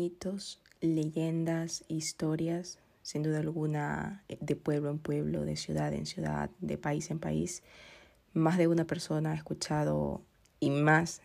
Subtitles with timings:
[0.00, 6.78] mitos, leyendas, historias, sin duda alguna, de pueblo en pueblo, de ciudad en ciudad, de
[6.78, 7.62] país en país.
[8.32, 10.22] Más de una persona ha escuchado
[10.58, 11.20] y más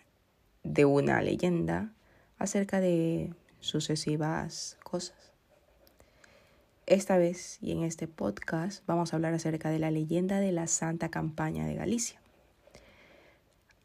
[0.64, 1.93] de una leyenda
[2.38, 5.32] acerca de sucesivas cosas.
[6.86, 10.68] Esta vez y en este podcast vamos a hablar acerca de la leyenda de la
[10.68, 12.19] Santa Campaña de Galicia.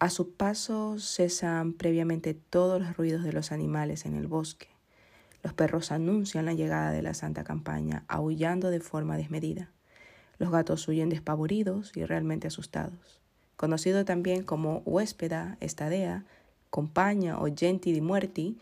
[0.01, 4.80] A su paso cesan previamente todos los ruidos de los animales en el bosque.
[5.43, 9.71] Los perros anuncian la llegada de la Santa Campaña, aullando de forma desmedida.
[10.39, 13.21] Los gatos huyen despavoridos y realmente asustados.
[13.57, 16.25] Conocido también como huéspeda, estadea,
[16.71, 18.57] compaña o genti di muerti,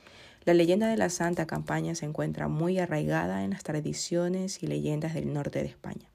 [0.45, 5.15] la leyenda de la Santa Campaña se encuentra muy arraigada en las tradiciones y leyendas
[5.15, 6.09] del norte de España.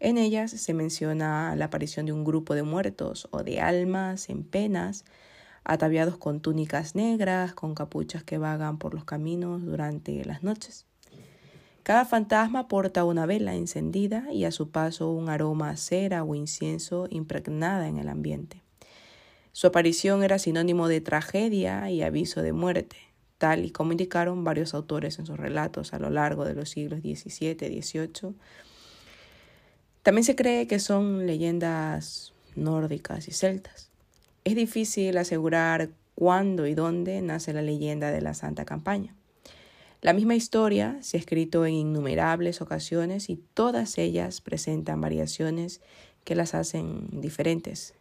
[0.00, 4.44] En ellas se menciona la aparición de un grupo de muertos o de almas en
[4.44, 5.04] penas,
[5.64, 10.86] ataviados con túnicas negras, con capuchas que vagan por los caminos durante las noches.
[11.82, 16.34] Cada fantasma porta una vela encendida y a su paso un aroma a cera o
[16.34, 18.62] incienso impregnada en el ambiente.
[19.52, 22.96] Su aparición era sinónimo de tragedia y aviso de muerte,
[23.38, 27.00] tal y como indicaron varios autores en sus relatos a lo largo de los siglos
[27.00, 28.34] XVII, XVIII
[30.04, 33.90] también se cree que son leyendas nórdicas y celtas.
[34.44, 39.16] Es difícil asegurar cuándo y dónde nace la leyenda de la Santa Campaña.
[40.02, 45.80] La misma historia se ha escrito en innumerables ocasiones y todas ellas presentan variaciones
[46.24, 47.94] que las hacen diferentes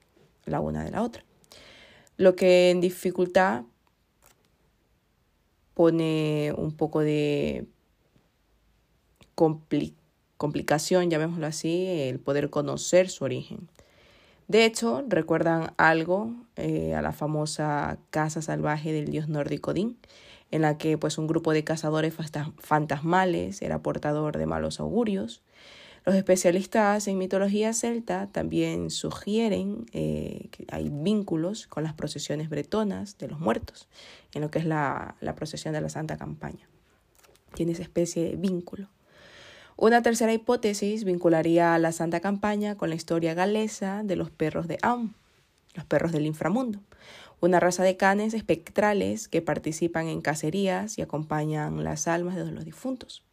[0.45, 1.23] la una de la otra.
[2.17, 3.63] Lo que en dificultad
[5.73, 7.66] pone un poco de
[9.33, 10.03] complicación
[10.44, 13.69] complicación, llamémoslo así, el poder conocer su origen.
[14.47, 19.97] De hecho, recuerdan algo eh, a la famosa casa salvaje del dios nórdico Din,
[20.51, 22.13] en la que pues un grupo de cazadores
[22.59, 25.41] fantasmales era portador de malos augurios.
[26.06, 33.18] Los especialistas en mitología celta también sugieren eh, que hay vínculos con las procesiones bretonas
[33.18, 33.88] de los muertos,
[34.34, 36.68] en lo que es la, la procesión de la Santa Campaña.
[37.56, 38.89] Tiene esa especie de vínculo.
[39.75, 44.67] Una tercera hipótesis vincularía a la Santa Campaña con la historia galesa de los perros
[44.67, 45.13] de Aum,
[45.73, 46.79] los perros del inframundo,
[47.41, 52.66] una raza de canes espectrales que participan en cacerías y acompañan las almas de los
[52.66, 53.23] difuntos.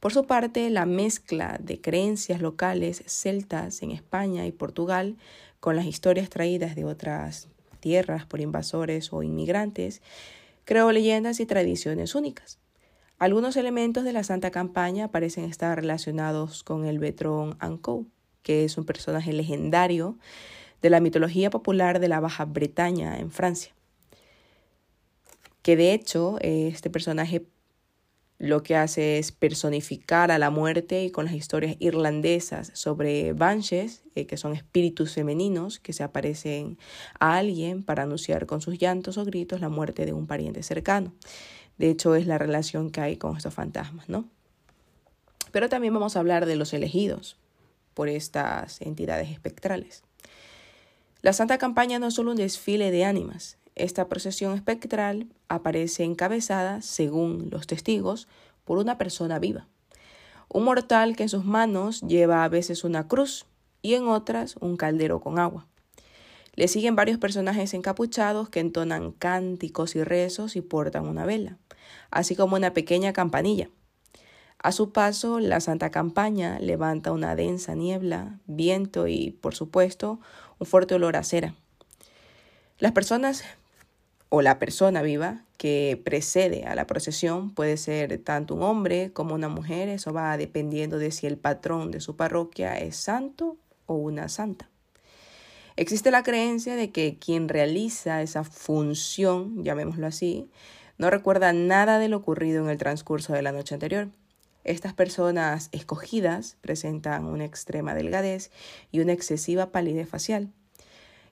[0.00, 5.16] Por su parte, la mezcla de creencias locales celtas en España y Portugal
[5.60, 10.02] con las historias traídas de otras tierras por invasores o inmigrantes
[10.64, 12.58] creó leyendas y tradiciones únicas.
[13.24, 18.06] Algunos elementos de la Santa Campaña parecen estar relacionados con el Betrón Ankou,
[18.42, 20.18] que es un personaje legendario
[20.82, 23.74] de la mitología popular de la Baja Bretaña en Francia.
[25.62, 27.46] Que de hecho este personaje
[28.36, 34.02] lo que hace es personificar a la muerte y con las historias irlandesas sobre banshees,
[34.16, 36.76] eh, que son espíritus femeninos que se aparecen
[37.20, 41.14] a alguien para anunciar con sus llantos o gritos la muerte de un pariente cercano.
[41.78, 44.24] De hecho, es la relación que hay con estos fantasmas, ¿no?
[45.52, 47.36] Pero también vamos a hablar de los elegidos
[47.94, 50.02] por estas entidades espectrales.
[51.22, 53.56] La Santa Campaña no es solo un desfile de ánimas.
[53.76, 58.28] Esta procesión espectral aparece encabezada, según los testigos,
[58.64, 59.66] por una persona viva.
[60.48, 63.46] Un mortal que en sus manos lleva a veces una cruz
[63.80, 65.66] y en otras un caldero con agua.
[66.56, 71.58] Le siguen varios personajes encapuchados que entonan cánticos y rezos y portan una vela,
[72.10, 73.68] así como una pequeña campanilla.
[74.58, 80.20] A su paso, la Santa Campaña levanta una densa niebla, viento y, por supuesto,
[80.58, 81.54] un fuerte olor a cera.
[82.78, 83.44] Las personas
[84.30, 89.34] o la persona viva que precede a la procesión puede ser tanto un hombre como
[89.34, 93.94] una mujer, eso va dependiendo de si el patrón de su parroquia es santo o
[93.94, 94.70] una santa.
[95.76, 100.48] Existe la creencia de que quien realiza esa función, llamémoslo así,
[100.98, 104.08] no recuerda nada de lo ocurrido en el transcurso de la noche anterior.
[104.62, 108.52] Estas personas escogidas presentan una extrema delgadez
[108.92, 110.52] y una excesiva palidez facial,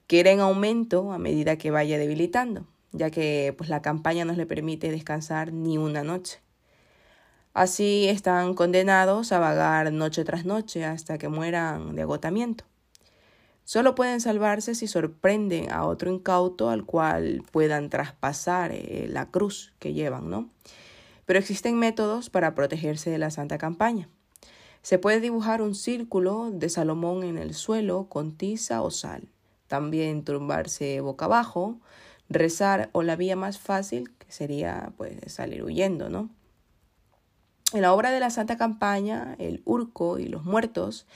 [0.08, 4.32] que irá en aumento a medida que vaya debilitando, ya que pues, la campaña no
[4.32, 6.40] le permite descansar ni una noche.
[7.54, 12.64] Así están condenados a vagar noche tras noche hasta que mueran de agotamiento.
[13.64, 19.72] Solo pueden salvarse si sorprenden a otro incauto al cual puedan traspasar eh, la cruz
[19.78, 20.50] que llevan, ¿no?
[21.26, 24.08] Pero existen métodos para protegerse de la santa campaña.
[24.82, 29.28] Se puede dibujar un círculo de Salomón en el suelo con tiza o sal.
[29.68, 31.78] También tumbarse boca abajo,
[32.28, 36.30] rezar o la vía más fácil, que sería pues salir huyendo, ¿no?
[37.72, 41.06] En la obra de la Santa Campaña, El Urco y los Muertos,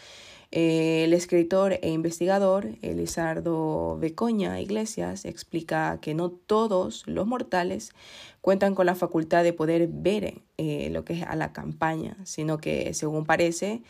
[0.51, 7.93] el escritor e investigador Elizardo Becoña Iglesias explica que no todos los mortales
[8.41, 12.59] cuentan con la facultad de poder ver eh, lo que es a la campaña, sino
[12.59, 13.83] que, según parece,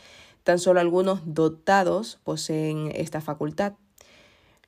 [0.45, 3.75] tan solo algunos dotados poseen esta facultad.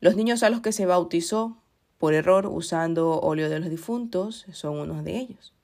[0.01, 1.57] Los niños a los que se bautizó
[1.97, 5.55] por error usando óleo de los difuntos son unos de ellos.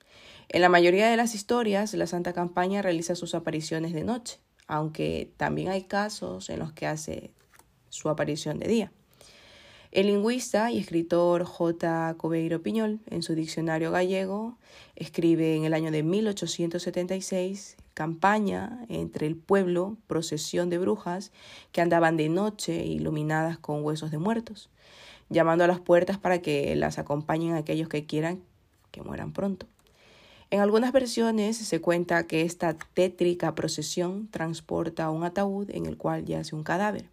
[0.48, 5.30] En la mayoría de las historias, la Santa Campaña realiza sus apariciones de noche, aunque
[5.36, 7.30] también hay casos en los que hace
[7.88, 8.92] su aparición de día.
[9.94, 12.14] El lingüista y escritor J.
[12.16, 14.58] Cobeiro Piñol, en su diccionario gallego,
[14.96, 21.30] escribe en el año de 1876 campaña entre el pueblo, procesión de brujas
[21.70, 24.68] que andaban de noche iluminadas con huesos de muertos,
[25.30, 28.42] llamando a las puertas para que las acompañen aquellos que quieran
[28.90, 29.66] que mueran pronto.
[30.50, 36.24] En algunas versiones se cuenta que esta tétrica procesión transporta un ataúd en el cual
[36.24, 37.08] yace un cadáver,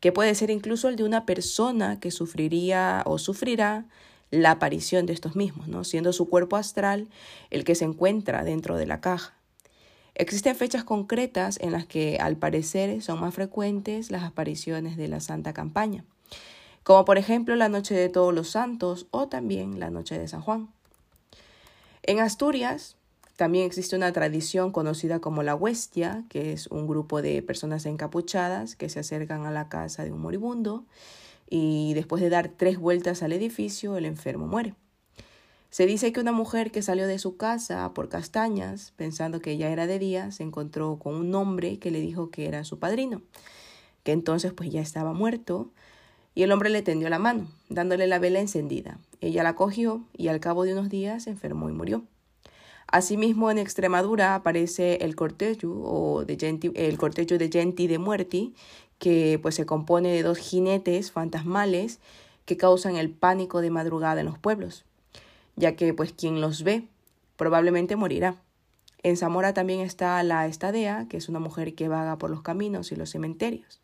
[0.00, 3.86] que puede ser incluso el de una persona que sufriría o sufrirá
[4.30, 5.84] la aparición de estos mismos, ¿no?
[5.84, 7.08] siendo su cuerpo astral
[7.50, 9.34] el que se encuentra dentro de la caja.
[10.14, 15.20] Existen fechas concretas en las que al parecer son más frecuentes las apariciones de la
[15.20, 16.04] Santa Campaña,
[16.82, 20.40] como por ejemplo la Noche de Todos los Santos o también la Noche de San
[20.40, 20.70] Juan.
[22.06, 22.96] En Asturias
[23.34, 28.76] también existe una tradición conocida como la huestia, que es un grupo de personas encapuchadas
[28.76, 30.86] que se acercan a la casa de un moribundo
[31.50, 34.74] y después de dar tres vueltas al edificio el enfermo muere.
[35.70, 39.68] Se dice que una mujer que salió de su casa por castañas, pensando que ya
[39.70, 43.20] era de día, se encontró con un hombre que le dijo que era su padrino,
[44.04, 45.72] que entonces pues ya estaba muerto,
[46.36, 48.98] y el hombre le tendió la mano, dándole la vela encendida.
[49.22, 52.04] Ella la cogió y al cabo de unos días se enfermó y murió.
[52.86, 58.54] Asimismo, en Extremadura aparece el cortejo, o de Genti, el cortejo de Genti de Muerti,
[58.98, 62.00] que pues se compone de dos jinetes fantasmales
[62.44, 64.84] que causan el pánico de madrugada en los pueblos,
[65.56, 66.84] ya que pues quien los ve
[67.38, 68.36] probablemente morirá.
[69.02, 72.92] En Zamora también está la estadea, que es una mujer que vaga por los caminos
[72.92, 73.80] y los cementerios.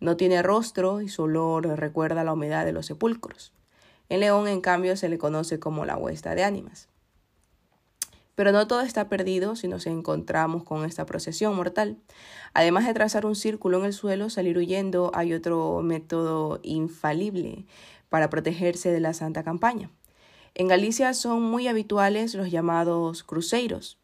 [0.00, 3.52] No tiene rostro y su olor recuerda la humedad de los sepulcros.
[4.08, 6.88] En León, en cambio, se le conoce como la huesta de ánimas.
[8.34, 11.96] Pero no todo está perdido si nos encontramos con esta procesión mortal.
[12.54, 17.66] Además de trazar un círculo en el suelo, salir huyendo, hay otro método infalible
[18.08, 19.90] para protegerse de la santa campaña.
[20.54, 23.98] En Galicia son muy habituales los llamados cruceros,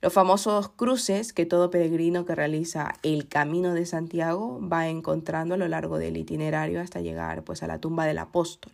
[0.00, 5.58] los famosos cruces que todo peregrino que realiza el Camino de Santiago va encontrando a
[5.58, 8.72] lo largo del itinerario hasta llegar pues a la tumba del apóstol.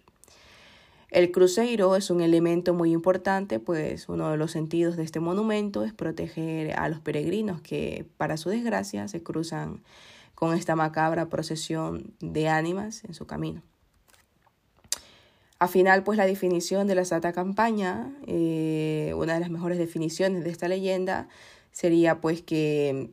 [1.11, 5.85] El cruceiro es un elemento muy importante, pues uno de los sentidos de este monumento
[5.85, 9.81] es proteger a los peregrinos que, para su desgracia, se cruzan
[10.35, 13.63] con esta macabra procesión de ánimas en su camino.
[15.65, 20.45] Al final, pues la definición de la Santa Campaña, eh, una de las mejores definiciones
[20.45, 21.27] de esta leyenda
[21.73, 23.11] sería pues que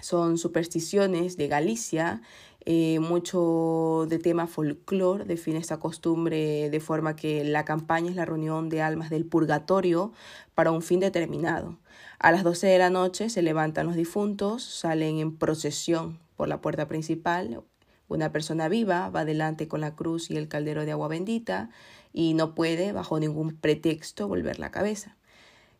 [0.00, 2.20] son supersticiones de Galicia,
[2.64, 8.24] eh, mucho de tema folclore define esta costumbre de forma que la campaña es la
[8.24, 10.12] reunión de almas del purgatorio
[10.56, 11.78] para un fin determinado.
[12.18, 16.60] A las 12 de la noche se levantan los difuntos, salen en procesión por la
[16.60, 17.62] puerta principal
[18.12, 21.70] una persona viva va adelante con la cruz y el caldero de agua bendita
[22.12, 25.16] y no puede, bajo ningún pretexto, volver la cabeza.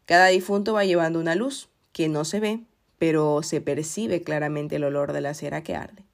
[0.06, 2.60] Cada difunto va llevando una luz que no se ve,
[2.98, 6.04] pero se percibe claramente el olor de la cera que arde.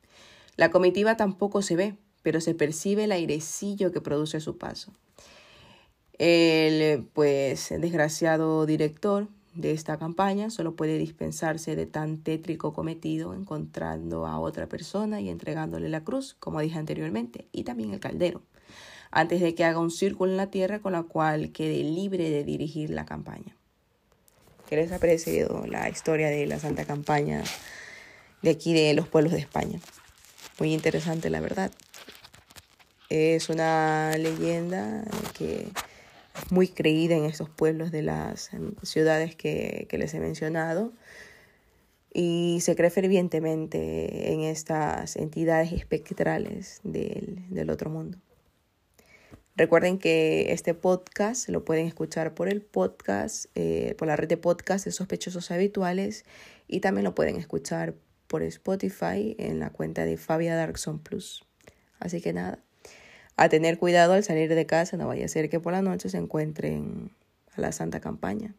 [0.56, 4.92] La comitiva tampoco se ve, pero se percibe el airecillo que produce su paso.
[6.18, 14.26] El pues desgraciado director de esta campaña solo puede dispensarse de tan tétrico cometido encontrando
[14.26, 18.42] a otra persona y entregándole la cruz, como dije anteriormente, y también el caldero,
[19.10, 22.44] antes de que haga un círculo en la tierra con la cual quede libre de
[22.44, 23.56] dirigir la campaña.
[24.68, 27.42] ¿Qué les ha parecido la historia de la Santa Campaña
[28.42, 29.80] de aquí de los pueblos de España?
[30.58, 31.72] Muy interesante, la verdad.
[33.08, 35.68] Es una leyenda que
[36.50, 38.50] muy creída en estos pueblos de las
[38.82, 40.92] ciudades que, les he mencionado
[42.12, 48.18] y se cree fervientemente en estas entidades espectrales del, del otro mundo.
[49.58, 54.36] Recuerden que este podcast lo pueden escuchar por el podcast, eh, por la red de
[54.36, 56.24] podcast de sospechosos habituales
[56.68, 57.96] y también lo pueden escuchar
[58.28, 61.44] por Spotify en la cuenta de Fabia Darkson Plus.
[61.98, 62.62] Así que nada,
[63.38, 66.08] a tener cuidado al salir de casa, no vaya a ser que por la noche
[66.08, 67.12] se encuentren
[67.54, 68.56] a la Santa Campaña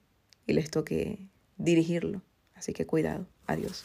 [0.48, 2.22] y les toque dirigirlo.
[2.56, 3.28] Así que cuidado.
[3.46, 3.84] Adiós.